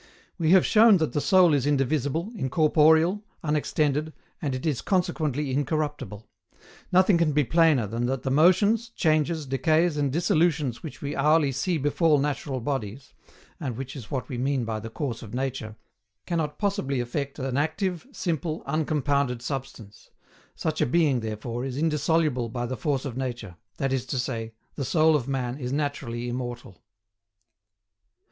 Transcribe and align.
We 0.39 0.49
have 0.49 0.65
shown 0.65 0.97
that 0.97 1.13
the 1.13 1.21
soul 1.21 1.53
is 1.53 1.67
indivisible, 1.67 2.31
incorporeal, 2.33 3.23
unextended, 3.43 4.13
and 4.41 4.55
it 4.55 4.65
is 4.65 4.81
consequently 4.81 5.51
incorruptible. 5.51 6.27
Nothing 6.91 7.19
can 7.19 7.33
be 7.33 7.43
plainer 7.43 7.85
than 7.85 8.07
that 8.07 8.23
the 8.23 8.31
motions, 8.31 8.89
changes, 8.89 9.45
decays, 9.45 9.97
and 9.97 10.11
dissolutions 10.11 10.81
which 10.81 11.03
we 11.03 11.15
hourly 11.15 11.51
see 11.51 11.77
befall 11.77 12.17
natural 12.17 12.59
bodies 12.59 13.13
(and 13.59 13.77
which 13.77 13.95
is 13.95 14.09
what 14.09 14.27
we 14.27 14.39
mean 14.39 14.65
by 14.65 14.79
the 14.79 14.89
course 14.89 15.21
of 15.21 15.35
nature) 15.35 15.75
cannot 16.25 16.57
possibly 16.57 16.99
affect 16.99 17.37
an 17.37 17.55
active, 17.55 18.07
simple, 18.11 18.63
uncompounded 18.65 19.43
substance; 19.43 20.09
such 20.55 20.81
a 20.81 20.87
being 20.87 21.19
therefore 21.19 21.63
is 21.63 21.77
indissoluble 21.77 22.49
by 22.49 22.65
the 22.65 22.75
force 22.75 23.05
of 23.05 23.15
nature; 23.17 23.55
that 23.77 23.93
is 23.93 24.07
to 24.07 24.17
say, 24.17 24.51
"the 24.73 24.83
soul 24.83 25.15
of 25.15 25.27
man 25.27 25.59
is 25.59 25.71
naturally 25.71 26.27
immortal." 26.27 26.81